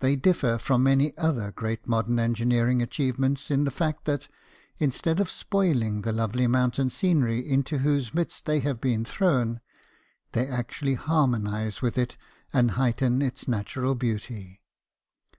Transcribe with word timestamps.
They 0.00 0.16
differ 0.16 0.56
from 0.56 0.84
many 0.84 1.14
other 1.18 1.52
great 1.52 1.86
modern 1.86 2.18
engineering 2.18 2.80
achievements 2.80 3.50
in 3.50 3.64
the 3.64 3.70
fact 3.70 4.06
that, 4.06 4.26
instead 4.78 5.20
of 5.20 5.30
spoiling 5.30 6.00
the 6.00 6.12
lovely 6.14 6.46
mountain 6.46 6.88
scenery 6.88 7.46
into 7.46 7.80
whose 7.80 8.14
midst 8.14 8.46
they 8.46 8.60
have 8.60 8.80
been 8.80 9.04
thrown, 9.04 9.60
they 10.32 10.48
actually 10.48 10.94
harmonize 10.94 11.82
with 11.82 11.98
it 11.98 12.16
and 12.54 12.70
heighten 12.70 13.20
its 13.20 13.46
natural 13.46 13.94
beauty. 13.94 14.62